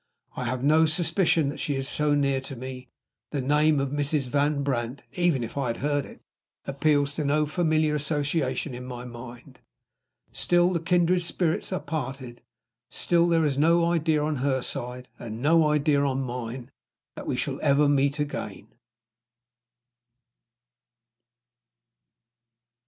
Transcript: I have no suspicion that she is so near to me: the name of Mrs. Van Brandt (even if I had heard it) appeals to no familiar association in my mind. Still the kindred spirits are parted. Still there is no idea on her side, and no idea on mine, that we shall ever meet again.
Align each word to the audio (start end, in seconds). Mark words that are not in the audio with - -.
I 0.35 0.45
have 0.45 0.63
no 0.63 0.87
suspicion 0.87 1.49
that 1.49 1.59
she 1.59 1.75
is 1.75 1.87
so 1.87 2.15
near 2.15 2.41
to 2.41 2.55
me: 2.55 2.89
the 3.29 3.39
name 3.39 3.79
of 3.79 3.89
Mrs. 3.89 4.29
Van 4.29 4.63
Brandt 4.63 5.03
(even 5.11 5.43
if 5.43 5.55
I 5.55 5.67
had 5.67 5.77
heard 5.77 6.07
it) 6.07 6.23
appeals 6.65 7.13
to 7.13 7.23
no 7.23 7.45
familiar 7.45 7.93
association 7.93 8.73
in 8.73 8.83
my 8.83 9.05
mind. 9.05 9.59
Still 10.31 10.73
the 10.73 10.79
kindred 10.79 11.21
spirits 11.21 11.71
are 11.71 11.79
parted. 11.79 12.41
Still 12.89 13.27
there 13.27 13.45
is 13.45 13.59
no 13.59 13.85
idea 13.91 14.23
on 14.23 14.37
her 14.37 14.63
side, 14.63 15.07
and 15.19 15.39
no 15.39 15.67
idea 15.69 16.01
on 16.03 16.23
mine, 16.23 16.71
that 17.15 17.27
we 17.27 17.35
shall 17.35 17.59
ever 17.61 17.87
meet 17.87 18.17
again. 18.17 18.69